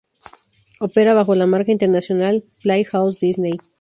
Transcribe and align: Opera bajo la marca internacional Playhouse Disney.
Opera 0.79 1.13
bajo 1.13 1.35
la 1.35 1.45
marca 1.45 1.71
internacional 1.71 2.43
Playhouse 2.63 3.19
Disney. 3.19 3.53